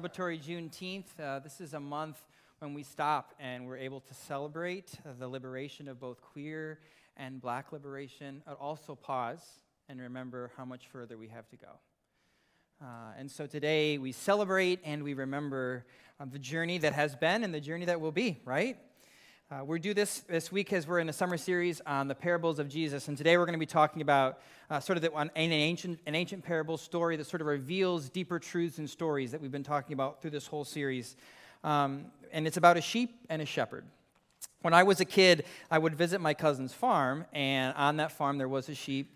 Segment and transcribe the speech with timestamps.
[0.00, 1.04] Celebratory Juneteenth.
[1.18, 2.22] Uh, this is a month
[2.60, 6.78] when we stop and we're able to celebrate the liberation of both queer
[7.18, 9.42] and black liberation, but also pause
[9.90, 11.68] and remember how much further we have to go.
[12.80, 12.86] Uh,
[13.18, 15.84] and so today we celebrate and we remember
[16.18, 18.78] uh, the journey that has been and the journey that will be, right?
[19.52, 22.60] Uh, we do this this week as we're in a summer series on the parables
[22.60, 24.38] of Jesus, and today we're going to be talking about
[24.70, 28.78] uh, sort of an, ancient, an ancient parable story that sort of reveals deeper truths
[28.78, 31.16] and stories that we've been talking about through this whole series.
[31.64, 33.84] Um, and it's about a sheep and a shepherd.
[34.62, 38.38] When I was a kid, I would visit my cousin's farm, and on that farm
[38.38, 39.10] there was a sheep.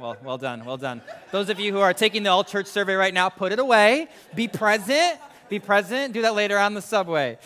[0.00, 1.02] Well, well done, well done.
[1.30, 4.08] Those of you who are taking the all church survey right now, put it away.
[4.34, 5.18] Be present.
[5.50, 6.14] Be present.
[6.14, 7.36] Do that later on the subway.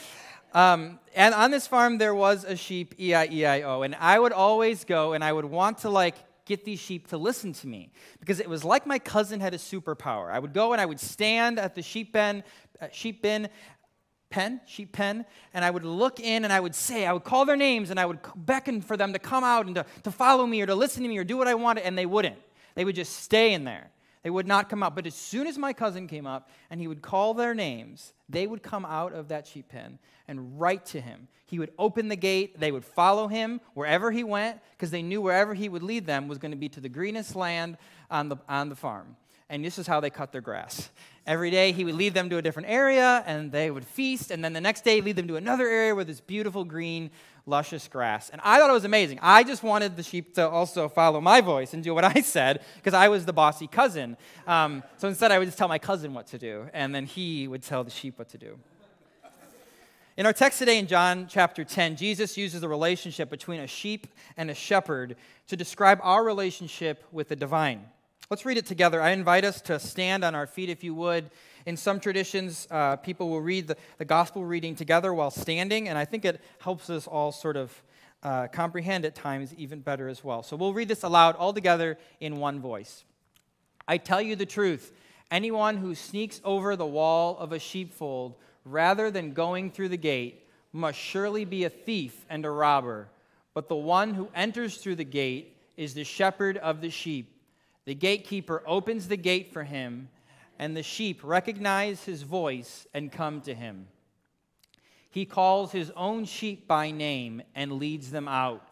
[0.54, 3.82] Um, and on this farm, there was a sheep, E I E I O.
[3.82, 7.16] And I would always go and I would want to like get these sheep to
[7.16, 10.30] listen to me because it was like my cousin had a superpower.
[10.30, 12.42] I would go and I would stand at the sheep pen,
[12.80, 13.48] uh, sheep bin,
[14.30, 17.44] pen, sheep pen, and I would look in and I would say, I would call
[17.44, 20.46] their names and I would beckon for them to come out and to, to follow
[20.46, 22.38] me or to listen to me or do what I wanted, and they wouldn't.
[22.74, 23.90] They would just stay in there.
[24.22, 24.94] They would not come out.
[24.94, 28.46] But as soon as my cousin came up and he would call their names, they
[28.46, 31.28] would come out of that sheep pen and write to him.
[31.46, 32.58] He would open the gate.
[32.58, 36.28] They would follow him wherever he went because they knew wherever he would lead them
[36.28, 37.76] was going to be to the greenest land
[38.10, 39.16] on the, on the farm.
[39.50, 40.88] And this is how they cut their grass.
[41.26, 44.30] Every day he would lead them to a different area and they would feast.
[44.30, 47.10] And then the next day, lead them to another area where this beautiful green,
[47.46, 48.30] luscious grass.
[48.30, 49.18] And I thought it was amazing.
[49.22, 52.62] I just wanted the sheep to also follow my voice and do what I said
[52.76, 54.16] because I was the bossy cousin.
[54.46, 57.48] Um, so instead, I would just tell my cousin what to do, and then he
[57.48, 58.58] would tell the sheep what to do.
[60.14, 64.06] In our text today in John chapter 10, Jesus uses the relationship between a sheep
[64.36, 65.16] and a shepherd
[65.48, 67.86] to describe our relationship with the divine.
[68.28, 69.00] Let's read it together.
[69.00, 71.30] I invite us to stand on our feet if you would.
[71.66, 75.96] In some traditions, uh, people will read the, the, gospel reading together while standing, and
[75.96, 77.82] I think it helps us all sort of
[78.22, 80.42] uh, comprehend at times even better as well.
[80.42, 83.04] So we'll read this aloud all together in one voice.
[83.86, 84.92] I tell you the truth
[85.30, 88.34] anyone who sneaks over the wall of a sheepfold
[88.64, 93.08] rather than going through the gate, must surely be a thief and a robber.
[93.54, 97.40] But the one who enters through the gate is the shepherd of the sheep.
[97.84, 100.08] The gatekeeper opens the gate for him,
[100.62, 103.88] and the sheep recognize his voice and come to him.
[105.10, 108.68] He calls his own sheep by name and leads them out.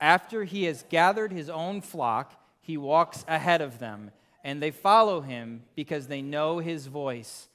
[0.00, 4.12] After he has gathered his own flock, he walks ahead of them,
[4.44, 7.48] and they follow him because they know his voice.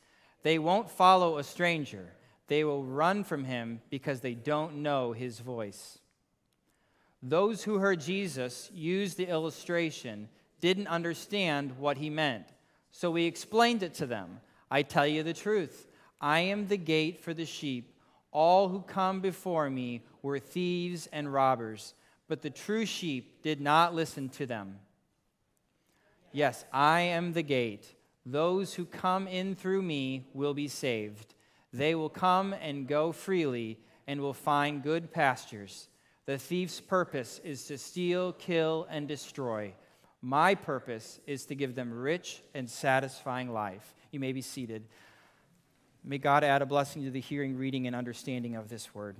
[0.43, 2.13] They won't follow a stranger.
[2.49, 5.97] They will run from him because they don't know his voice.
[7.23, 12.45] Those who heard Jesus use the illustration didn't understand what he meant.
[12.91, 14.39] So we explained it to them.
[14.69, 15.87] I tell you the truth.
[16.19, 17.95] I am the gate for the sheep.
[18.31, 21.93] All who come before me were thieves and robbers,
[22.27, 24.79] but the true sheep did not listen to them.
[26.31, 27.95] Yes, I am the gate.
[28.25, 31.33] Those who come in through me will be saved.
[31.73, 35.87] They will come and go freely and will find good pastures.
[36.25, 39.73] The thief's purpose is to steal, kill, and destroy.
[40.21, 43.95] My purpose is to give them rich and satisfying life.
[44.11, 44.83] You may be seated.
[46.03, 49.17] May God add a blessing to the hearing, reading, and understanding of this word.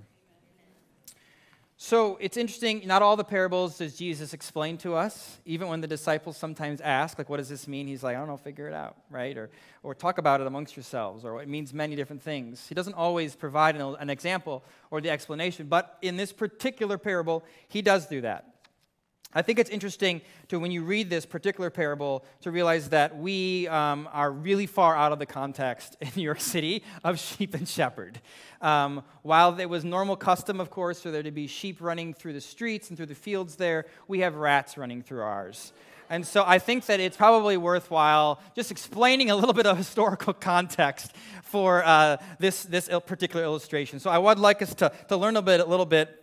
[1.76, 5.38] So it's interesting, not all the parables does Jesus explain to us.
[5.44, 7.88] Even when the disciples sometimes ask, like, what does this mean?
[7.88, 9.36] He's like, I don't know, figure it out, right?
[9.36, 9.50] Or,
[9.82, 12.68] or talk about it amongst yourselves, or it means many different things.
[12.68, 14.62] He doesn't always provide an, an example
[14.92, 18.51] or the explanation, but in this particular parable, he does do that.
[19.34, 23.66] I think it's interesting to, when you read this particular parable, to realize that we
[23.68, 27.66] um, are really far out of the context in New York City of sheep and
[27.66, 28.20] shepherd.
[28.60, 32.34] Um, while it was normal custom, of course, for there to be sheep running through
[32.34, 35.72] the streets and through the fields there, we have rats running through ours.
[36.10, 40.34] And so I think that it's probably worthwhile just explaining a little bit of historical
[40.34, 41.12] context
[41.42, 43.98] for uh, this, this particular illustration.
[43.98, 46.21] So I would like us to, to learn a, bit, a little bit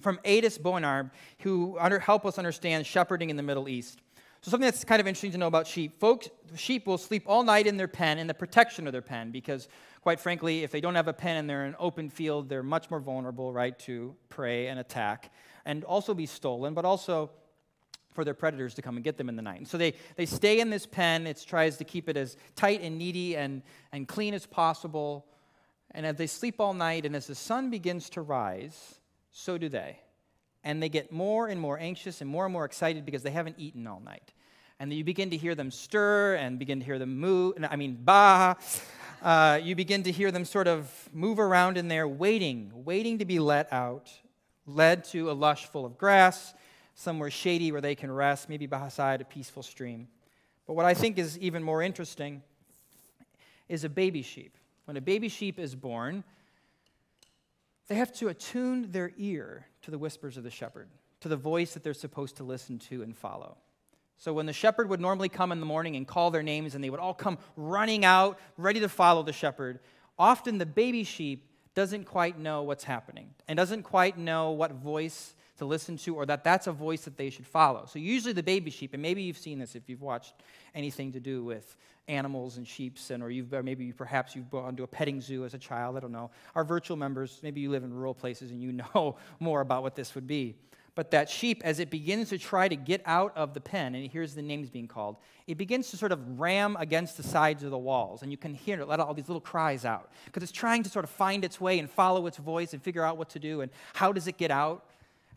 [0.00, 1.10] from Adis Bonar,
[1.40, 4.00] who under, help us understand shepherding in the Middle East.
[4.42, 7.42] So, something that's kind of interesting to know about sheep folks, sheep will sleep all
[7.42, 9.68] night in their pen in the protection of their pen because,
[10.00, 12.62] quite frankly, if they don't have a pen and they're in an open field, they're
[12.62, 15.30] much more vulnerable, right, to prey and attack
[15.66, 17.30] and also be stolen, but also
[18.12, 19.58] for their predators to come and get them in the night.
[19.58, 21.26] And so they, they stay in this pen.
[21.26, 23.62] It tries to keep it as tight and needy and,
[23.92, 25.26] and clean as possible.
[25.92, 28.99] And as they sleep all night, and as the sun begins to rise,
[29.30, 29.98] so do they.
[30.62, 33.56] And they get more and more anxious and more and more excited because they haven't
[33.58, 34.32] eaten all night.
[34.78, 37.54] And you begin to hear them stir and begin to hear them move.
[37.68, 38.54] I mean, bah.
[39.22, 43.26] Uh, you begin to hear them sort of move around in there, waiting, waiting to
[43.26, 44.10] be let out,
[44.66, 46.54] led to a lush full of grass,
[46.94, 50.08] somewhere shady where they can rest, maybe beside a peaceful stream.
[50.66, 52.42] But what I think is even more interesting
[53.68, 54.56] is a baby sheep.
[54.86, 56.24] When a baby sheep is born,
[57.90, 60.88] they have to attune their ear to the whispers of the shepherd,
[61.18, 63.56] to the voice that they're supposed to listen to and follow.
[64.16, 66.84] So when the shepherd would normally come in the morning and call their names, and
[66.84, 69.80] they would all come running out, ready to follow the shepherd,
[70.16, 75.34] often the baby sheep doesn't quite know what's happening and doesn't quite know what voice
[75.58, 77.86] to listen to or that that's a voice that they should follow.
[77.86, 80.34] So usually the baby sheep, and maybe you've seen this if you've watched
[80.76, 81.74] anything to do with
[82.10, 85.20] animals and sheep, and or you've or maybe you, perhaps you've gone to a petting
[85.20, 85.96] zoo as a child.
[85.96, 86.30] I don't know.
[86.54, 89.94] Our virtual members, maybe you live in rural places and you know more about what
[89.94, 90.56] this would be.
[90.96, 94.10] But that sheep, as it begins to try to get out of the pen, and
[94.10, 95.16] here's the names being called,
[95.46, 98.22] it begins to sort of ram against the sides of the walls.
[98.22, 100.90] And you can hear it let all these little cries out because it's trying to
[100.90, 103.60] sort of find its way and follow its voice and figure out what to do
[103.60, 104.84] and how does it get out.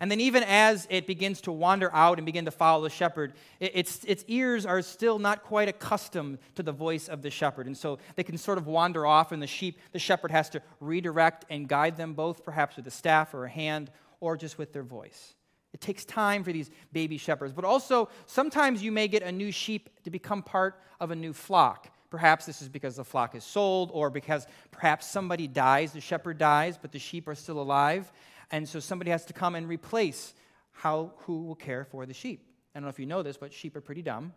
[0.04, 3.32] And then, even as it begins to wander out and begin to follow the shepherd,
[3.62, 7.68] its, its ears are still not quite accustomed to the voice of the shepherd.
[7.68, 10.62] And so they can sort of wander off, and the sheep, the shepherd has to
[10.82, 14.74] redirect and guide them both, perhaps with a staff or a hand, or just with
[14.74, 15.36] their voice.
[15.72, 17.54] It takes time for these baby shepherds.
[17.54, 21.32] But also, sometimes you may get a new sheep to become part of a new
[21.32, 21.90] flock.
[22.10, 26.38] Perhaps this is because the flock is sold, or because perhaps somebody dies, the shepherd
[26.38, 28.12] dies, but the sheep are still alive.
[28.54, 30.36] And so somebody has to come and replace
[30.74, 32.46] how, who will care for the sheep.
[32.74, 34.32] I don't know if you know this, but sheep are pretty dumb.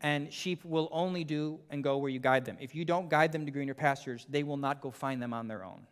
[0.00, 2.56] And sheep will only do and go where you guide them.
[2.60, 5.46] If you don't guide them to greener pastures, they will not go find them on
[5.46, 5.86] their own.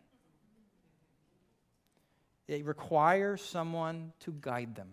[2.47, 4.89] They require someone to guide them,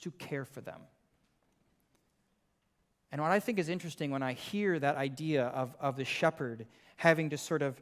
[0.00, 0.80] to care for them.
[3.12, 6.64] And what I think is interesting when I hear that idea of, of the shepherd
[6.96, 7.78] having to sort of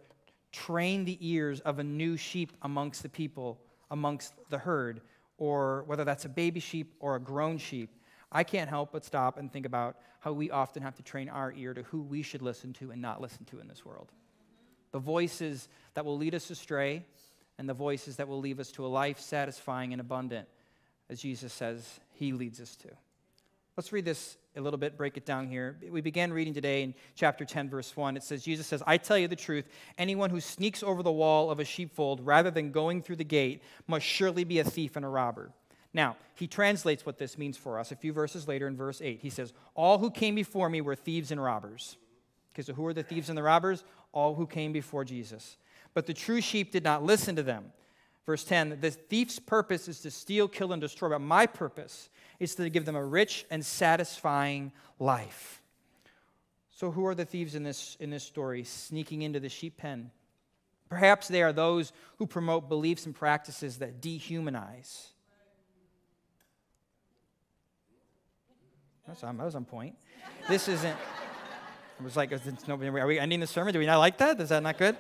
[0.50, 5.00] train the ears of a new sheep amongst the people amongst the herd,
[5.38, 7.90] or whether that's a baby sheep or a grown sheep,
[8.32, 11.52] I can't help but stop and think about how we often have to train our
[11.52, 14.10] ear to who we should listen to and not listen to in this world.
[14.92, 17.04] The voices that will lead us astray,
[17.58, 20.48] and the voices that will lead us to a life satisfying and abundant,
[21.08, 22.88] as Jesus says he leads us to.
[23.76, 25.76] Let's read this a little bit, break it down here.
[25.90, 28.16] We began reading today in chapter 10, verse 1.
[28.16, 29.68] It says, Jesus says, I tell you the truth,
[29.98, 33.62] anyone who sneaks over the wall of a sheepfold rather than going through the gate
[33.86, 35.50] must surely be a thief and a robber.
[35.92, 39.20] Now, he translates what this means for us a few verses later in verse 8.
[39.20, 41.98] He says, All who came before me were thieves and robbers.
[42.54, 43.84] Okay, so who are the thieves and the robbers?
[44.12, 45.58] All who came before Jesus.
[45.92, 47.72] But the true sheep did not listen to them.
[48.24, 52.54] Verse 10 The thief's purpose is to steal, kill, and destroy, but my purpose is
[52.56, 55.62] to give them a rich and satisfying life.
[56.70, 60.10] So, who are the thieves in this, in this story sneaking into the sheep pen?
[60.88, 65.08] Perhaps they are those who promote beliefs and practices that dehumanize.
[69.06, 69.96] That's on, that was on point.
[70.48, 70.96] This isn't.
[71.98, 72.30] I was like,
[72.68, 73.72] nobody, are we ending the sermon?
[73.72, 74.40] Do we not like that?
[74.40, 74.96] Is that not good?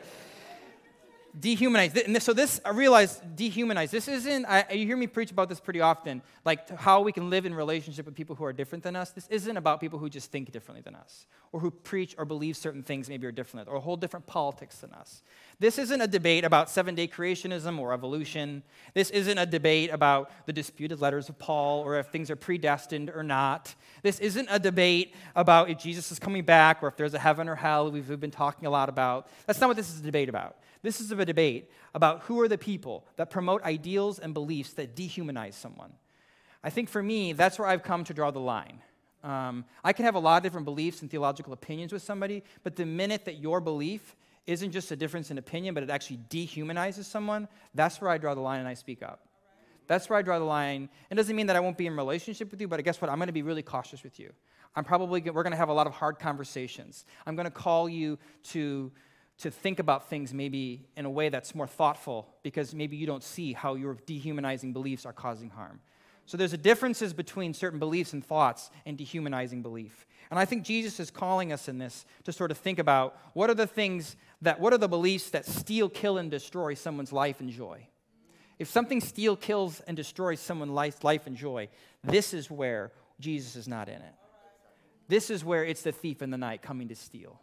[1.38, 2.04] Dehumanize.
[2.04, 3.90] And so this, I realize, dehumanize.
[3.90, 7.28] This isn't, I, you hear me preach about this pretty often, like how we can
[7.30, 9.10] live in relationship with people who are different than us.
[9.10, 12.56] This isn't about people who just think differently than us, or who preach or believe
[12.56, 15.22] certain things maybe are different, or hold different politics than us.
[15.58, 18.62] This isn't a debate about seven-day creationism or evolution.
[18.94, 23.10] This isn't a debate about the disputed letters of Paul, or if things are predestined
[23.10, 23.74] or not.
[24.02, 27.48] This isn't a debate about if Jesus is coming back, or if there's a heaven
[27.48, 29.28] or hell we've been talking a lot about.
[29.46, 30.56] That's not what this is a debate about.
[30.82, 34.72] This is of a debate about who are the people that promote ideals and beliefs
[34.74, 35.92] that dehumanize someone.
[36.62, 38.80] I think for me, that's where I've come to draw the line.
[39.22, 42.76] Um, I can have a lot of different beliefs and theological opinions with somebody, but
[42.76, 44.16] the minute that your belief
[44.46, 48.34] isn't just a difference in opinion, but it actually dehumanizes someone, that's where I draw
[48.34, 49.26] the line and I speak up.
[49.88, 50.88] That's where I draw the line.
[51.10, 53.10] It doesn't mean that I won't be in relationship with you, but guess what?
[53.10, 54.32] I'm going to be really cautious with you.
[54.74, 57.04] I'm probably we're going to have a lot of hard conversations.
[57.26, 58.18] I'm going to call you
[58.50, 58.92] to
[59.38, 63.22] to think about things maybe in a way that's more thoughtful because maybe you don't
[63.22, 65.80] see how your dehumanizing beliefs are causing harm.
[66.24, 70.06] So there's a differences between certain beliefs and thoughts and dehumanizing belief.
[70.30, 73.48] And I think Jesus is calling us in this to sort of think about what
[73.48, 77.40] are the things that, what are the beliefs that steal, kill, and destroy someone's life
[77.40, 77.86] and joy?
[78.58, 81.68] If something steals, kills, and destroys someone's life, life and joy,
[82.02, 82.90] this is where
[83.20, 84.14] Jesus is not in it.
[85.08, 87.38] This is where it's the thief in the night coming to steal,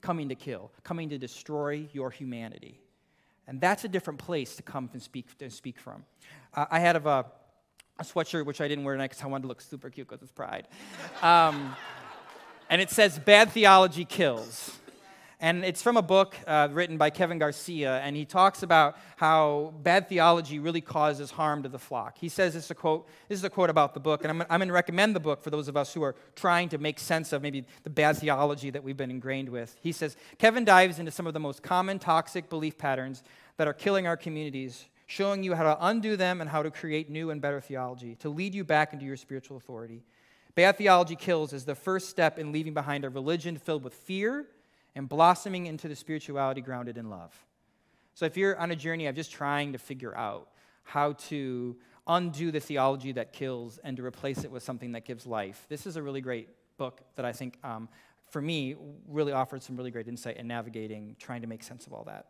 [0.00, 2.80] coming to kill, coming to destroy your humanity.
[3.46, 6.04] And that's a different place to come and speak, to speak from.
[6.54, 7.00] Uh, I had a,
[7.98, 10.22] a sweatshirt which I didn't wear tonight because I wanted to look super cute because
[10.22, 10.68] it's pride.
[11.22, 11.74] Um,
[12.70, 14.78] and it says, Bad theology kills.
[15.40, 19.72] And it's from a book uh, written by Kevin Garcia, and he talks about how
[19.84, 22.18] bad theology really causes harm to the flock.
[22.18, 24.40] He says, this is a quote, this is a quote about the book, and I'm,
[24.50, 26.98] I'm going to recommend the book for those of us who are trying to make
[26.98, 29.76] sense of maybe the bad theology that we've been ingrained with.
[29.80, 33.22] He says, Kevin dives into some of the most common toxic belief patterns
[33.58, 37.10] that are killing our communities, showing you how to undo them and how to create
[37.10, 40.02] new and better theology, to lead you back into your spiritual authority.
[40.56, 44.44] Bad theology kills is the first step in leaving behind a religion filled with fear
[44.98, 47.32] and blossoming into the spirituality grounded in love.
[48.14, 50.48] So if you're on a journey of just trying to figure out
[50.82, 51.76] how to
[52.08, 55.86] undo the theology that kills and to replace it with something that gives life, this
[55.86, 57.88] is a really great book that I think, um,
[58.28, 58.74] for me,
[59.06, 62.26] really offered some really great insight in navigating, trying to make sense of all that.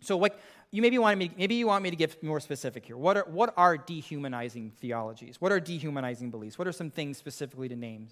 [0.00, 2.96] So, what you maybe want me, maybe you want me to get more specific here.
[2.96, 5.40] What are, what are dehumanizing theologies?
[5.40, 6.58] What are dehumanizing beliefs?
[6.58, 8.08] What are some things specifically to name?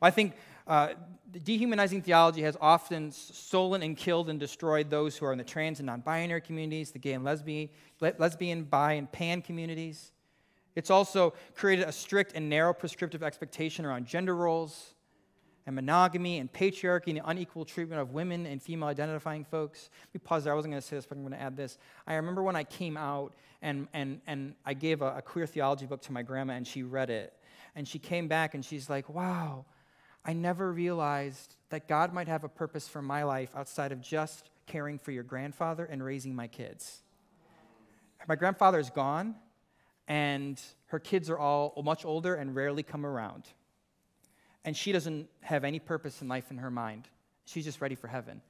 [0.00, 0.34] Well, I think
[0.66, 0.90] uh,
[1.44, 5.80] dehumanizing theology has often stolen and killed and destroyed those who are in the trans
[5.80, 7.68] and non-binary communities, the gay and lesbian,
[8.00, 10.12] lesbian, bi, and pan communities.
[10.76, 14.94] It's also created a strict and narrow prescriptive expectation around gender roles
[15.66, 19.90] and monogamy and patriarchy and the unequal treatment of women and female identifying folks.
[20.06, 20.52] Let me pause there.
[20.52, 21.78] I wasn't going to say this, but I'm going to add this.
[22.06, 25.84] I remember when I came out and, and, and I gave a, a queer theology
[25.84, 27.34] book to my grandma and she read it.
[27.74, 29.64] And she came back and she's like, wow,
[30.28, 34.50] I never realized that God might have a purpose for my life outside of just
[34.66, 37.02] caring for your grandfather and raising my kids.
[38.28, 39.34] My grandfather is gone,
[40.06, 43.44] and her kids are all much older and rarely come around
[44.68, 47.08] and she doesn't have any purpose in life in her mind.
[47.46, 48.42] She's just ready for heaven.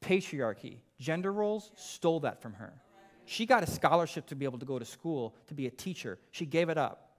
[0.00, 2.72] Patriarchy, gender roles stole that from her.
[3.24, 6.20] She got a scholarship to be able to go to school to be a teacher.
[6.30, 7.10] She gave it up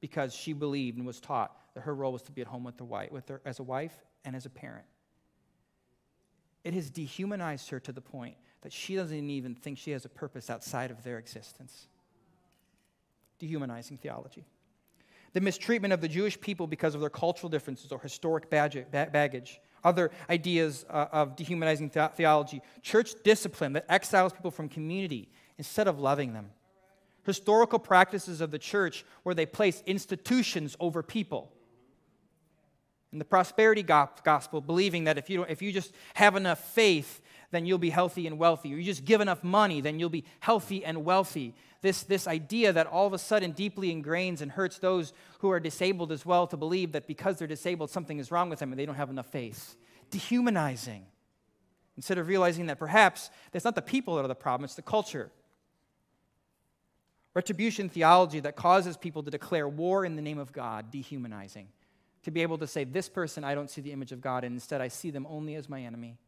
[0.00, 2.76] because she believed and was taught that her role was to be at home with,
[2.76, 4.86] the wife, with her as a wife and as a parent.
[6.64, 10.08] It has dehumanized her to the point that she doesn't even think she has a
[10.08, 11.86] purpose outside of their existence.
[13.38, 14.44] Dehumanizing theology
[15.36, 20.10] the mistreatment of the Jewish people because of their cultural differences or historic baggage, other
[20.30, 25.28] ideas uh, of dehumanizing theology, church discipline that exiles people from community
[25.58, 26.52] instead of loving them,
[27.26, 31.52] historical practices of the church where they place institutions over people.
[33.18, 37.20] The prosperity gospel, believing that if you, if you just have enough faith,
[37.50, 38.74] then you'll be healthy and wealthy.
[38.74, 41.54] Or you just give enough money, then you'll be healthy and wealthy.
[41.82, 45.60] This, this idea that all of a sudden deeply ingrains and hurts those who are
[45.60, 48.78] disabled as well to believe that because they're disabled, something is wrong with them and
[48.78, 49.76] they don't have enough faith.
[50.10, 51.06] Dehumanizing.
[51.96, 54.82] Instead of realizing that perhaps it's not the people that are the problem, it's the
[54.82, 55.30] culture.
[57.34, 61.68] Retribution theology that causes people to declare war in the name of God, dehumanizing.
[62.26, 64.52] To be able to say, This person, I don't see the image of God, and
[64.52, 66.18] instead I see them only as my enemy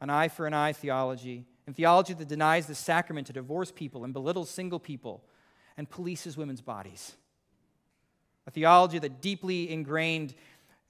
[0.00, 4.04] an eye for an eye theology, and theology that denies the sacrament to divorce people
[4.04, 5.24] and belittles single people
[5.76, 7.16] and polices women's bodies.
[8.46, 10.32] A theology that deeply ingrained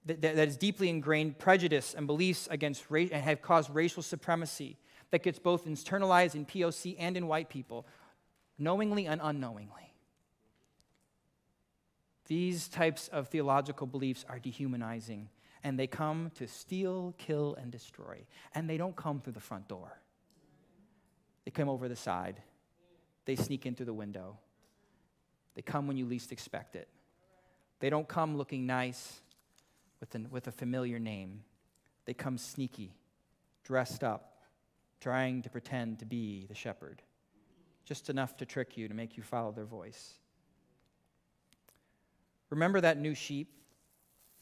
[0.04, 4.76] that, that is deeply ingrained prejudice and beliefs against race and have caused racial supremacy
[5.12, 7.86] that gets both internalized in POC and in white people,
[8.58, 9.86] knowingly and unknowingly.
[12.26, 15.28] These types of theological beliefs are dehumanizing
[15.62, 18.25] and they come to steal, kill, and destroy.
[18.54, 19.99] And they don't come through the front door,
[21.45, 22.42] they come over the side,
[23.25, 24.38] they sneak in through the window.
[25.54, 26.87] They come when you least expect it.
[27.80, 29.23] They don't come looking nice
[30.00, 31.45] with, an, with a familiar name.
[32.04, 32.95] They come sneaky,
[33.64, 34.42] dressed up,
[35.00, 37.00] trying to pretend to be the shepherd,
[37.87, 40.18] just enough to trick you, to make you follow their voice.
[42.50, 43.57] Remember that new sheep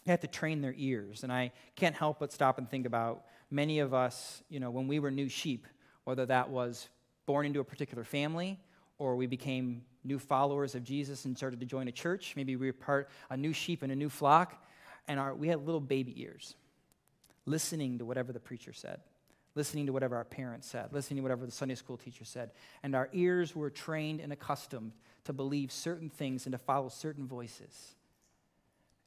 [0.05, 1.23] they have to train their ears.
[1.23, 4.87] And I can't help but stop and think about many of us, you know, when
[4.87, 5.67] we were new sheep,
[6.05, 6.89] whether that was
[7.27, 8.61] born into a particular family
[8.99, 12.35] or we became new followers of Jesus and started to join a church.
[12.37, 14.63] Maybe we were part a new sheep in a new flock,
[15.09, 16.55] and our, we had little baby ears,
[17.47, 19.01] listening to whatever the preacher said,
[19.55, 22.51] listening to whatever our parents said, listening to whatever the Sunday school teacher said.
[22.83, 24.93] And our ears were trained and accustomed
[25.25, 27.95] to believe certain things and to follow certain voices.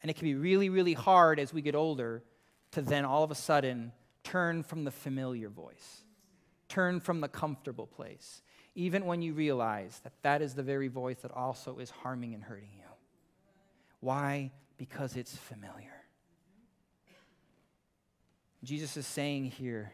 [0.01, 2.23] And it can be really, really hard as we get older
[2.71, 3.91] to then all of a sudden
[4.23, 6.03] turn from the familiar voice,
[6.69, 8.41] turn from the comfortable place,
[8.75, 12.43] even when you realize that that is the very voice that also is harming and
[12.43, 12.83] hurting you.
[13.99, 14.51] Why?
[14.77, 15.93] Because it's familiar.
[18.63, 19.93] Jesus is saying here,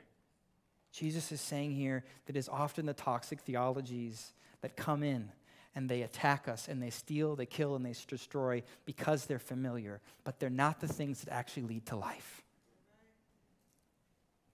[0.94, 4.32] Jesus is saying here that it's often the toxic theologies
[4.62, 5.30] that come in
[5.76, 10.02] and they attack us and they steal, they kill, and they destroy because they're familiar,
[10.24, 12.44] but they're not the things that actually lead to life.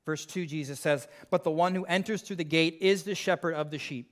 [0.06, 3.54] Verse 2, Jesus says, But the one who enters through the gate is the shepherd
[3.54, 4.10] of the sheep.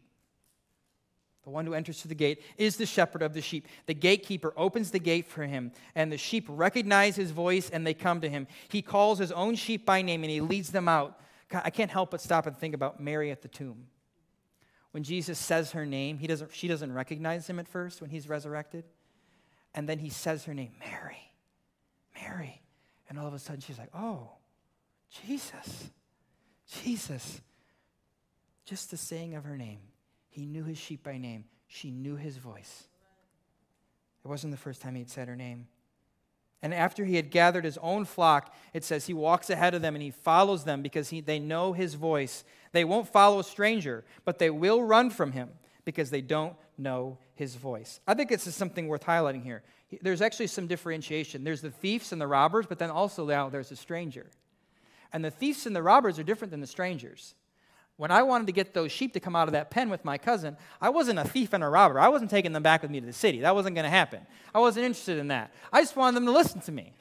[1.45, 3.67] The one who enters through the gate is the shepherd of the sheep.
[3.85, 7.93] The gatekeeper opens the gate for him, and the sheep recognize his voice and they
[7.93, 8.47] come to him.
[8.67, 11.17] He calls his own sheep by name and he leads them out.
[11.51, 13.87] I can't help but stop and think about Mary at the tomb.
[14.91, 18.27] When Jesus says her name, he doesn't, she doesn't recognize him at first when he's
[18.27, 18.83] resurrected.
[19.73, 21.31] And then he says her name, Mary,
[22.15, 22.61] Mary.
[23.09, 24.31] And all of a sudden she's like, oh,
[25.25, 25.89] Jesus,
[26.83, 27.41] Jesus.
[28.65, 29.79] Just the saying of her name
[30.37, 31.45] he knew his sheep by name.
[31.67, 32.87] She knew his voice.
[34.23, 35.67] It wasn't the first time he'd said her name.
[36.61, 39.95] And after he had gathered his own flock, it says he walks ahead of them
[39.95, 42.43] and he follows them because he, they know his voice.
[42.71, 45.49] They won't follow a stranger, but they will run from him
[45.85, 47.99] because they don't know his voice.
[48.07, 49.63] I think this is something worth highlighting here.
[50.01, 51.43] There's actually some differentiation.
[51.43, 54.27] There's the thieves and the robbers, but then also now there's a stranger.
[55.13, 57.35] And the thieves and the robbers are different than the strangers.
[57.97, 60.19] When I wanted to get those sheep to come out of that pen with my
[60.19, 61.99] cousin, I wasn't a thief and a robber.
[61.99, 63.39] I wasn't taking them back with me to the city.
[63.41, 64.21] That wasn't going to happen.
[64.53, 65.51] I wasn't interested in that.
[65.73, 66.93] I just wanted them to listen to me.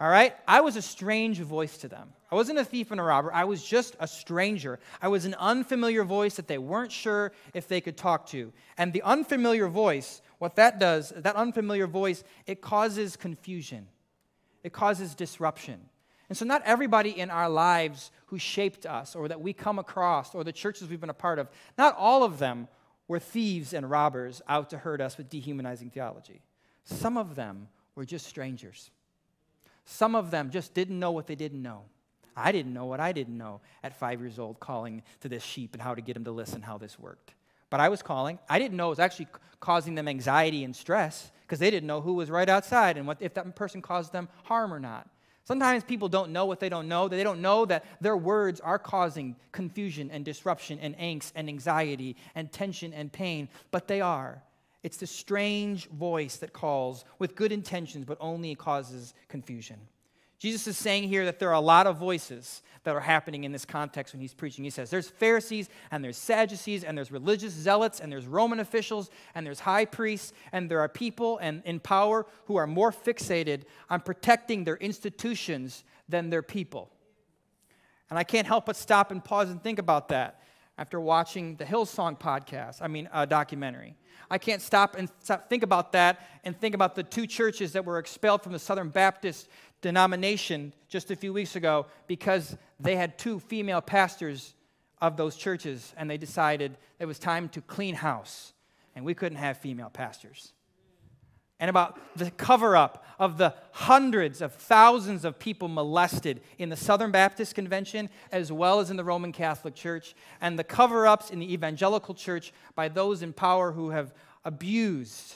[0.00, 0.34] All right?
[0.46, 2.12] I was a strange voice to them.
[2.30, 3.32] I wasn't a thief and a robber.
[3.32, 4.78] I was just a stranger.
[5.02, 8.52] I was an unfamiliar voice that they weren't sure if they could talk to.
[8.78, 13.86] And the unfamiliar voice, what that does, that unfamiliar voice, it causes confusion,
[14.62, 15.80] it causes disruption.
[16.28, 20.34] And so, not everybody in our lives who shaped us or that we come across
[20.34, 22.68] or the churches we've been a part of, not all of them
[23.06, 26.42] were thieves and robbers out to hurt us with dehumanizing theology.
[26.84, 28.90] Some of them were just strangers.
[29.86, 31.84] Some of them just didn't know what they didn't know.
[32.36, 35.72] I didn't know what I didn't know at five years old, calling to this sheep
[35.72, 37.34] and how to get them to listen, how this worked.
[37.70, 38.38] But I was calling.
[38.48, 39.28] I didn't know it was actually
[39.60, 43.16] causing them anxiety and stress because they didn't know who was right outside and what,
[43.20, 45.08] if that person caused them harm or not.
[45.48, 47.08] Sometimes people don't know what they don't know.
[47.08, 52.16] They don't know that their words are causing confusion and disruption and angst and anxiety
[52.34, 54.42] and tension and pain, but they are.
[54.82, 59.78] It's the strange voice that calls with good intentions, but only causes confusion.
[60.38, 63.50] Jesus is saying here that there are a lot of voices that are happening in
[63.50, 64.62] this context when he's preaching.
[64.62, 69.10] He says there's Pharisees and there's Sadducees and there's religious zealots and there's Roman officials
[69.34, 73.62] and there's high priests and there are people and in power who are more fixated
[73.90, 76.88] on protecting their institutions than their people.
[78.08, 80.40] And I can't help but stop and pause and think about that
[80.78, 83.96] after watching the Hillsong podcast, I mean, a documentary.
[84.30, 87.84] I can't stop and stop, think about that and think about the two churches that
[87.84, 89.48] were expelled from the Southern Baptist
[89.80, 94.54] denomination just a few weeks ago because they had two female pastors
[95.00, 98.52] of those churches and they decided it was time to clean house
[98.94, 100.52] and we couldn't have female pastors.
[101.60, 106.76] And about the cover up of the hundreds of thousands of people molested in the
[106.76, 111.30] Southern Baptist Convention as well as in the Roman Catholic Church, and the cover ups
[111.30, 115.34] in the evangelical church by those in power who have abused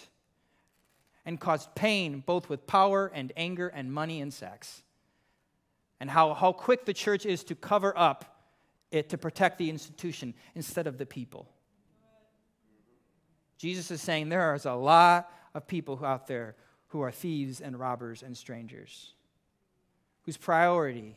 [1.25, 4.83] and caused pain both with power and anger and money and sex.
[5.99, 8.33] And how, how quick the church is to cover up
[8.91, 11.49] it to protect the institution instead of the people.
[13.57, 16.55] Jesus is saying there is a lot of people out there
[16.88, 19.15] who are thieves and robbers and strangers,
[20.25, 21.17] whose priority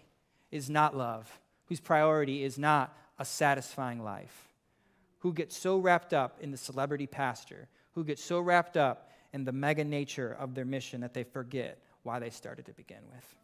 [0.51, 4.53] is not love, whose priority is not a satisfying life,
[5.19, 9.43] who get so wrapped up in the celebrity pastor, who get so wrapped up in
[9.43, 13.35] the mega nature of their mission that they forget why they started to begin with.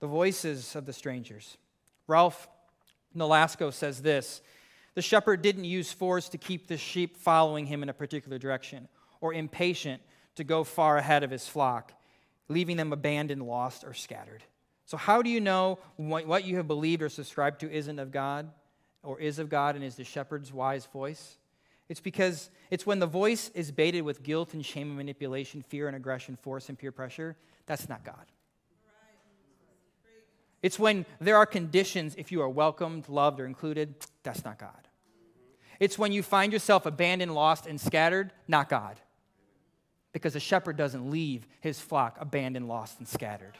[0.00, 1.58] The voices of the strangers.
[2.06, 2.48] Ralph
[3.14, 4.40] Nolasco says this
[4.94, 8.88] The shepherd didn't use force to keep the sheep following him in a particular direction
[9.22, 10.02] or impatient
[10.34, 11.94] to go far ahead of his flock,
[12.48, 14.42] leaving them abandoned, lost, or scattered.
[14.84, 18.50] So, how do you know what you have believed or subscribed to isn't of God
[19.02, 21.38] or is of God and is the shepherd's wise voice?
[21.88, 25.86] It's because it's when the voice is baited with guilt and shame and manipulation, fear
[25.86, 27.36] and aggression, force and peer pressure.
[27.66, 28.26] That's not God.
[30.62, 33.94] It's when there are conditions if you are welcomed, loved, or included.
[34.22, 34.88] That's not God.
[35.80, 38.32] It's when you find yourself abandoned, lost, and scattered.
[38.46, 39.00] Not God.
[40.12, 43.56] Because a shepherd doesn't leave his flock abandoned, lost, and scattered.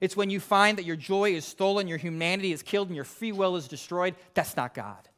[0.00, 3.04] It's when you find that your joy is stolen, your humanity is killed, and your
[3.04, 4.14] free will is destroyed.
[4.34, 5.08] That's not God.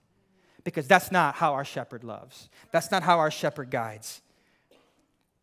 [0.64, 2.48] Because that's not how our shepherd loves.
[2.70, 4.22] That's not how our shepherd guides.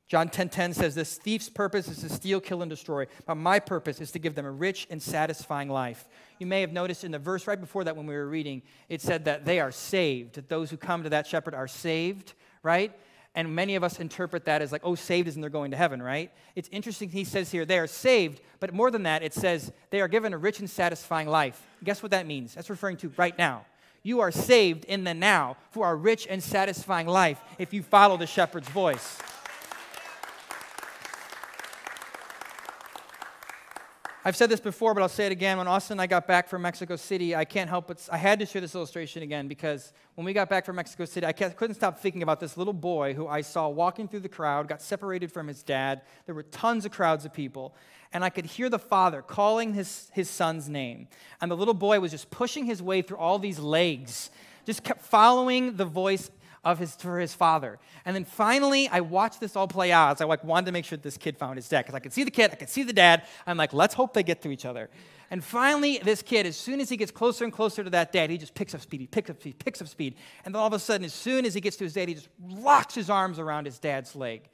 [0.10, 3.36] John 10:10 10, 10 says this thief's purpose is to steal, kill and destroy, but
[3.36, 6.10] my purpose is to give them a rich and satisfying life.
[6.40, 9.02] You may have noticed in the verse right before that when we were reading, it
[9.02, 12.92] said that they are saved, that those who come to that shepherd are saved, right?
[13.36, 16.02] And many of us interpret that as like, oh, saved isn't they're going to heaven,
[16.02, 16.32] right?
[16.56, 20.02] It's interesting he says here, they are saved, but more than that, it says they
[20.02, 21.66] are given a rich and satisfying life.
[21.84, 22.56] Guess what that means?
[22.56, 23.66] That's referring to right now.
[24.02, 28.18] You are saved in the now for a rich and satisfying life if you follow
[28.18, 29.20] the shepherd's voice.
[34.30, 35.58] I've said this before, but I'll say it again.
[35.58, 38.38] When Austin and I got back from Mexico City, I can't help but I had
[38.38, 41.74] to share this illustration again because when we got back from Mexico City, I couldn't
[41.74, 45.32] stop thinking about this little boy who I saw walking through the crowd, got separated
[45.32, 46.04] from his dad.
[46.28, 47.74] There were tons of crowds of people,
[48.14, 51.08] and I could hear the father calling his, his son's name.
[51.42, 54.30] And the little boy was just pushing his way through all these legs,
[54.64, 56.30] just kept following the voice
[56.64, 57.80] of his, for his father.
[58.06, 60.98] And then finally, I watched this all play out I like wanted to make sure
[60.98, 62.94] this kid found his dad because I could see the kid, I could see the
[62.94, 63.24] dad.
[63.48, 64.90] I'm like, let's hope they get to each other.
[65.32, 68.30] And finally, this kid, as soon as he gets closer and closer to that dad,
[68.30, 69.02] he just picks up speed.
[69.02, 70.16] He picks up speed, picks up speed.
[70.44, 72.16] And then all of a sudden, as soon as he gets to his dad, he
[72.16, 74.50] just locks his arms around his dad's leg.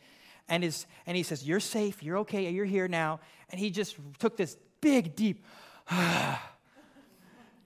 [0.50, 2.04] And, his, and he says, You're safe.
[2.04, 2.50] You're okay.
[2.50, 3.22] You're here now.
[3.50, 5.44] And he just took this big, deep,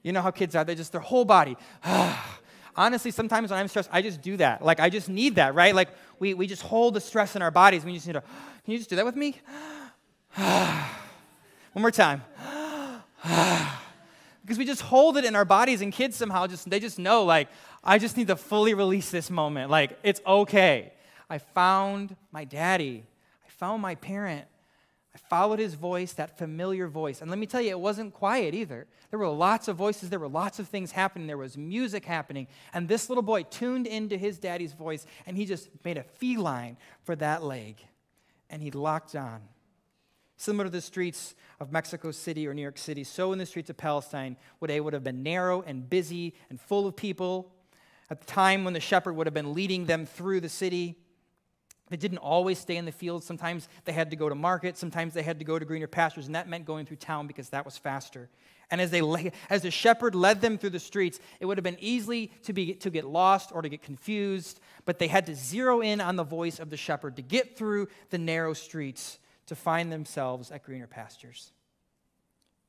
[0.03, 0.63] you know how kids are.
[0.63, 1.57] They just, their whole body
[2.79, 4.63] honestly, sometimes when I'm stressed, I just do that.
[4.63, 5.75] Like, I just need that, right?
[5.75, 7.83] Like, we, we just hold the stress in our bodies.
[7.83, 8.21] We just need to,
[8.63, 9.37] can you just do that with me?
[10.35, 12.23] One more time.
[14.41, 17.25] because we just hold it in our bodies, and kids somehow just, they just know,
[17.25, 17.49] like,
[17.83, 19.69] I just need to fully release this moment.
[19.69, 20.93] Like, it's okay.
[21.29, 23.03] I found my daddy,
[23.45, 24.45] I found my parent.
[25.13, 27.21] I followed his voice, that familiar voice.
[27.21, 28.85] And let me tell you, it wasn't quiet either.
[29.09, 32.47] There were lots of voices, there were lots of things happening, there was music happening.
[32.73, 36.77] And this little boy tuned into his daddy's voice and he just made a feline
[37.03, 37.77] for that leg.
[38.51, 39.41] And he locked on.
[40.37, 43.69] Similar to the streets of Mexico City or New York City, so in the streets
[43.69, 47.51] of Palestine they would have been narrow and busy and full of people.
[48.11, 50.95] At the time when the shepherd would have been leading them through the city,
[51.89, 53.25] they didn't always stay in the fields.
[53.25, 54.77] Sometimes they had to go to market.
[54.77, 57.49] Sometimes they had to go to greener pastures, and that meant going through town because
[57.49, 58.29] that was faster.
[58.71, 61.77] And as, they, as the shepherd led them through the streets, it would have been
[61.79, 65.81] easy to, be, to get lost or to get confused, but they had to zero
[65.81, 69.91] in on the voice of the shepherd to get through the narrow streets to find
[69.91, 71.51] themselves at greener pastures.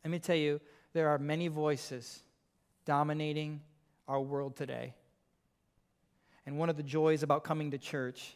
[0.02, 0.62] Let me tell you,
[0.94, 2.22] there are many voices
[2.86, 3.60] dominating
[4.08, 4.94] our world today.
[6.46, 8.34] And one of the joys about coming to church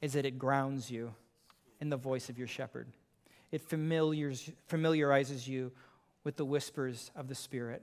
[0.00, 1.14] is that it grounds you
[1.80, 2.88] in the voice of your shepherd.
[3.50, 5.72] It familiarizes you
[6.24, 7.82] with the whispers of the Spirit.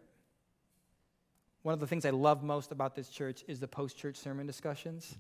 [1.64, 4.48] One of the things I love most about this church is the post church sermon
[4.48, 5.18] discussions.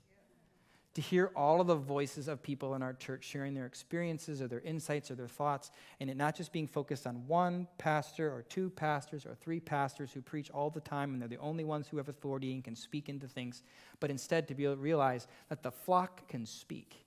[0.97, 4.47] To hear all of the voices of people in our church sharing their experiences or
[4.47, 8.41] their insights or their thoughts, and it not just being focused on one pastor or
[8.41, 11.87] two pastors or three pastors who preach all the time and they're the only ones
[11.87, 13.61] who have authority and can speak into things,
[13.99, 17.05] but instead to be able to realize that the flock can speak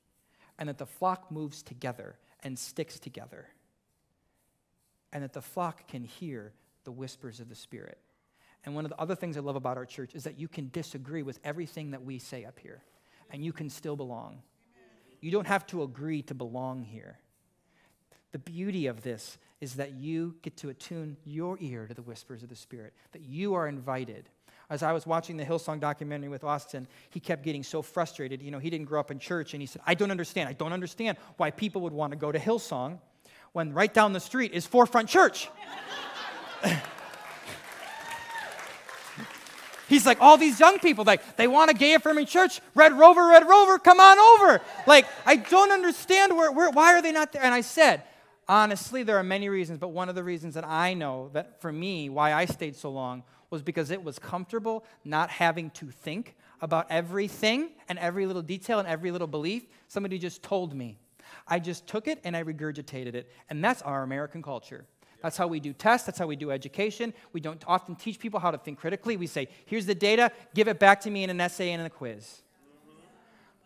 [0.57, 3.48] and that the flock moves together and sticks together
[5.12, 6.53] and that the flock can hear
[6.85, 7.98] the whispers of the Spirit.
[8.64, 10.70] And one of the other things I love about our church is that you can
[10.72, 12.85] disagree with everything that we say up here,
[13.33, 14.43] and you can still belong.
[15.21, 17.19] You don't have to agree to belong here.
[18.33, 22.43] The beauty of this is that you get to attune your ear to the whispers
[22.43, 24.29] of the Spirit, that you are invited.
[24.71, 28.40] As I was watching the Hillsong documentary with Austin, he kept getting so frustrated.
[28.40, 30.49] You know, he didn't grow up in church, and he said, I don't understand.
[30.49, 32.99] I don't understand why people would want to go to Hillsong
[33.53, 35.51] when right down the street is Forefront Church.
[39.90, 42.61] He's like, all these young people, like, they want a gay affirming church.
[42.76, 44.62] Red Rover, Red Rover, come on over.
[44.87, 47.42] Like, I don't understand where, where, why are they not there?
[47.42, 48.05] And I said,
[48.48, 51.72] honestly, there are many reasons, but one of the reasons that I know that for
[51.72, 56.37] me, why I stayed so long was because it was comfortable not having to think
[56.61, 59.66] about everything and every little detail and every little belief.
[59.88, 60.98] Somebody just told me.
[61.48, 63.29] I just took it and I regurgitated it.
[63.48, 64.85] And that's our American culture.
[65.23, 66.07] That's how we do tests.
[66.07, 67.13] That's how we do education.
[67.33, 69.17] We don't often teach people how to think critically.
[69.17, 71.87] We say, here's the data, give it back to me in an essay and in
[71.87, 72.43] a quiz.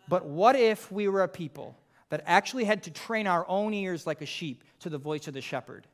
[0.07, 1.77] But what if we were a people
[2.09, 5.33] that actually had to train our own ears like a sheep to the voice of
[5.33, 5.87] the shepherd?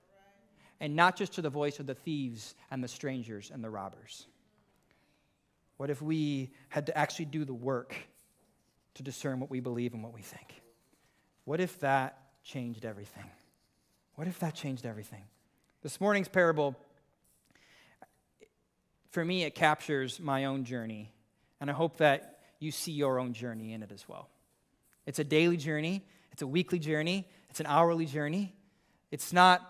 [0.82, 4.26] and not just to the voice of the thieves and the strangers and the robbers?
[5.78, 7.96] What if we had to actually do the work
[8.96, 10.62] to discern what we believe and what we think?
[11.46, 13.30] What if that changed everything?
[14.16, 15.24] What if that changed everything?
[15.84, 16.76] This morning's parable,
[19.10, 21.12] for me, it captures my own journey,
[21.60, 24.30] and I hope that you see your own journey in it as well.
[25.08, 28.54] It's a daily journey, it's a weekly journey, it's an hourly journey.
[29.10, 29.68] It's not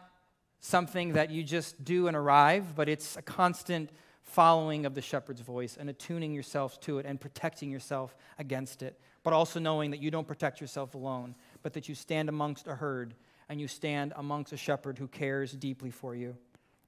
[0.60, 3.90] something that you just do and arrive, but it's a constant
[4.22, 9.00] following of the shepherd's voice and attuning yourself to it and protecting yourself against it,
[9.24, 12.76] but also knowing that you don't protect yourself alone, but that you stand amongst a
[12.76, 13.16] herd
[13.52, 16.38] and you stand amongst a shepherd who cares deeply for you.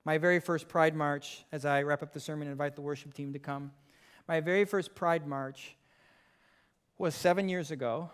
[0.05, 3.13] My very first Pride March, as I wrap up the sermon and invite the worship
[3.13, 3.73] team to come,
[4.29, 5.75] my very first Pride March
[6.97, 8.09] was seven years ago.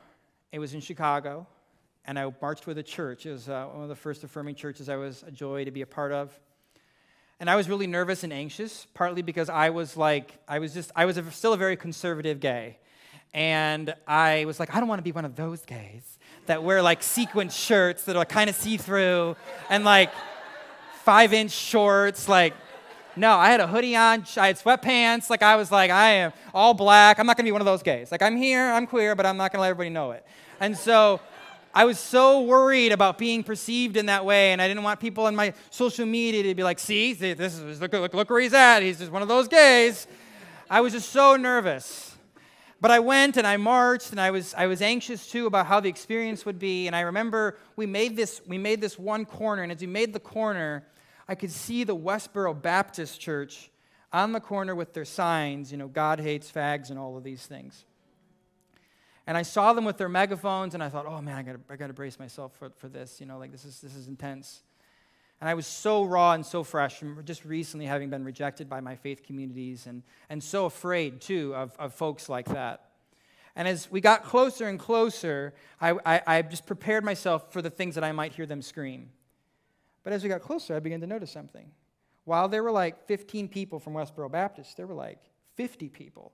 [0.51, 1.45] It was in Chicago
[2.05, 3.27] and I marched with a church.
[3.27, 5.83] It was uh, one of the first affirming churches I was a joy to be
[5.83, 6.33] a part of.
[7.39, 10.91] And I was really nervous and anxious, partly because I was like, I was just,
[10.95, 12.79] I was a, still a very conservative gay.
[13.31, 16.17] And I was like, I don't want to be one of those gays
[16.49, 19.35] that wear like sequin shirts that are kind of see through
[19.69, 20.11] and like
[21.03, 22.27] five inch shorts.
[22.27, 22.53] Like,
[23.15, 25.29] no, I had a hoodie on, I had sweatpants.
[25.29, 27.19] Like, I was like, I am all black.
[27.19, 28.11] I'm not to be one of those gays.
[28.11, 30.25] Like, I'm here, I'm queer, but I'm not to let everybody know it.
[30.59, 31.19] And so,
[31.73, 35.25] I was so worried about being perceived in that way, and I didn't want people
[35.25, 38.55] on my social media to be like, see, this is, look, look, look where he's
[38.55, 38.81] at.
[38.81, 40.07] He's just one of those gays.
[40.67, 42.17] I was just so nervous.
[42.81, 45.79] But I went and I marched, and I was, I was anxious too about how
[45.79, 46.87] the experience would be.
[46.87, 50.13] And I remember we made, this, we made this one corner, and as we made
[50.13, 50.87] the corner,
[51.27, 53.69] I could see the Westboro Baptist Church
[54.11, 57.45] on the corner with their signs, you know, God hates fags and all of these
[57.45, 57.85] things.
[59.27, 61.75] And I saw them with their megaphones, and I thought, oh man, I gotta, I
[61.75, 63.19] gotta brace myself for, for this.
[63.19, 64.63] You know, like this is, this is intense.
[65.41, 68.81] And I was so raw and so fresh from just recently having been rejected by
[68.81, 72.89] my faith communities and, and so afraid, too, of, of folks like that.
[73.55, 77.69] And as we got closer and closer, I, I, I just prepared myself for the
[77.69, 79.09] things that I might hear them scream.
[80.03, 81.69] But as we got closer, I began to notice something.
[82.25, 85.19] While there were like 15 people from Westboro Baptist, there were like
[85.55, 86.33] 50 people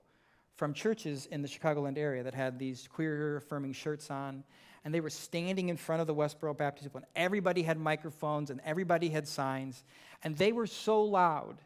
[0.56, 4.42] from churches in the Chicagoland area that had these queer affirming shirts on.
[4.84, 8.50] And they were standing in front of the Westboro Baptist people, and everybody had microphones
[8.50, 9.84] and everybody had signs.
[10.24, 11.58] And they were so loud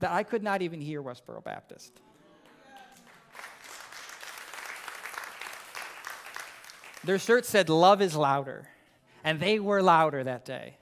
[0.00, 2.00] that I could not even hear Westboro Baptist.
[7.04, 8.68] Their shirt said, Love is louder.
[9.24, 10.76] And they were louder that day.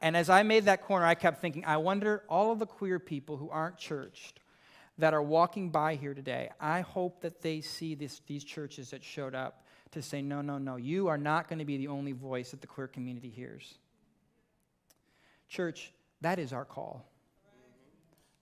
[0.00, 2.98] And as I made that corner, I kept thinking, I wonder all of the queer
[2.98, 4.40] people who aren't churched
[4.98, 9.02] that are walking by here today, I hope that they see this, these churches that
[9.02, 12.12] showed up to say, no, no, no, you are not going to be the only
[12.12, 13.78] voice that the queer community hears.
[15.48, 17.06] Church, that is our call.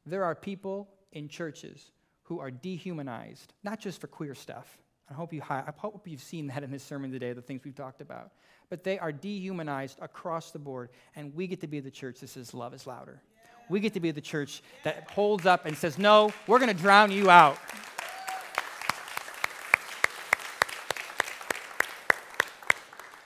[0.07, 1.91] There are people in churches
[2.23, 4.79] who are dehumanized, not just for queer stuff.
[5.09, 7.77] I hope, you, I hope you've seen that in this sermon today, the things we've
[7.77, 8.33] talked about.
[8.71, 12.29] But they are dehumanized across the board, and we get to be the church that
[12.29, 13.23] says love is louder
[13.69, 16.81] we get to be the church that holds up and says, No, we're going to
[16.81, 17.59] drown you out.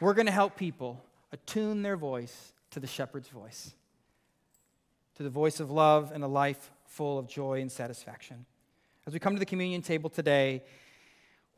[0.01, 3.75] We're going to help people attune their voice to the shepherd's voice,
[5.17, 8.47] to the voice of love and a life full of joy and satisfaction.
[9.07, 10.63] As we come to the communion table today,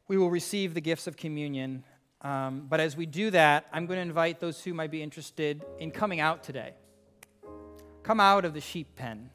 [0.08, 1.84] we will receive the gifts of communion.
[2.20, 5.62] Um, but as we do that, I'm going to invite those who might be interested
[5.78, 6.74] in coming out today.
[8.02, 9.30] Come out of the sheep pen.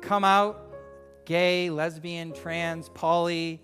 [0.00, 0.72] Come out,
[1.24, 3.60] gay, lesbian, trans, poly,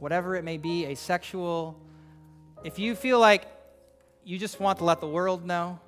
[0.00, 1.80] whatever it may be, asexual.
[2.64, 3.46] If you feel like
[4.24, 5.78] you just want to let the world know,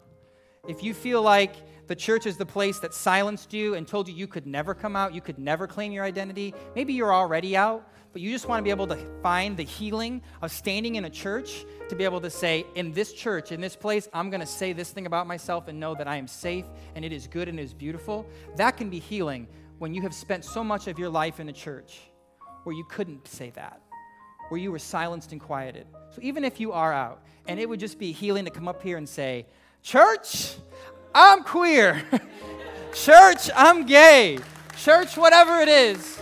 [0.68, 1.56] if you feel like
[1.88, 4.94] the church is the place that silenced you and told you you could never come
[4.94, 8.60] out, you could never claim your identity, maybe you're already out, but you just want
[8.60, 12.20] to be able to find the healing of standing in a church to be able
[12.20, 15.26] to say, in this church, in this place, I'm going to say this thing about
[15.26, 18.26] myself and know that I am safe and it is good and it is beautiful.
[18.56, 19.46] That can be healing
[19.78, 22.00] when you have spent so much of your life in a church
[22.64, 23.80] where you couldn't say that,
[24.48, 25.86] where you were silenced and quieted.
[26.10, 28.82] So even if you are out, and it would just be healing to come up
[28.82, 29.46] here and say,
[29.82, 30.56] Church,
[31.14, 32.02] I'm queer.
[32.94, 34.38] Church, I'm gay.
[34.76, 36.18] Church, whatever it is.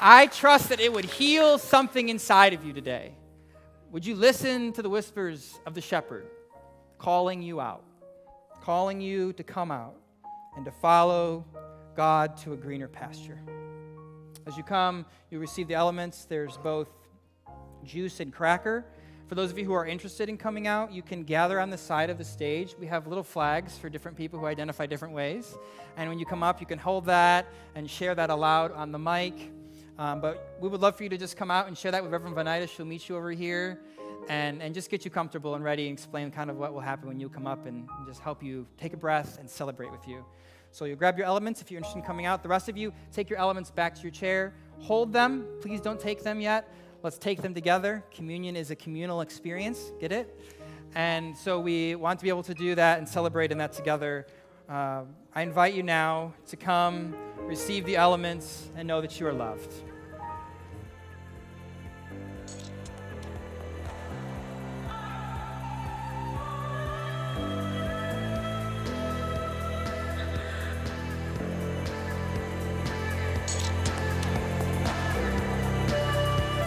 [0.00, 3.14] I trust that it would heal something inside of you today.
[3.92, 6.26] Would you listen to the whispers of the shepherd
[6.98, 7.84] calling you out,
[8.62, 9.94] calling you to come out
[10.56, 11.44] and to follow
[11.94, 13.38] God to a greener pasture?
[14.46, 16.24] As you come, you receive the elements.
[16.24, 16.88] There's both
[17.84, 18.84] juice and cracker.
[19.28, 21.78] For those of you who are interested in coming out, you can gather on the
[21.78, 22.74] side of the stage.
[22.78, 25.56] We have little flags for different people who identify different ways.
[25.96, 28.98] And when you come up, you can hold that and share that aloud on the
[28.98, 29.34] mic.
[29.98, 32.12] Um, but we would love for you to just come out and share that with
[32.12, 32.68] Reverend Vanita.
[32.68, 33.80] She'll meet you over here
[34.28, 37.06] and, and just get you comfortable and ready and explain kind of what will happen
[37.08, 40.24] when you come up and just help you take a breath and celebrate with you.
[40.72, 42.42] So you'll grab your elements if you're interested in coming out.
[42.42, 44.54] The rest of you, take your elements back to your chair.
[44.80, 45.46] Hold them.
[45.60, 46.68] Please don't take them yet.
[47.04, 48.02] Let's take them together.
[48.12, 49.92] Communion is a communal experience.
[50.00, 50.40] Get it?
[50.96, 54.26] And so we want to be able to do that and celebrate in that together.
[54.68, 55.02] Uh,
[55.34, 57.14] I invite you now to come,
[57.46, 59.72] receive the elements, and know that you are loved.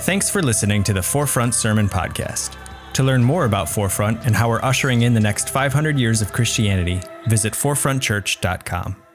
[0.07, 2.55] Thanks for listening to the Forefront Sermon Podcast.
[2.93, 6.31] To learn more about Forefront and how we're ushering in the next 500 years of
[6.31, 9.06] Christianity, visit forefrontchurch.com.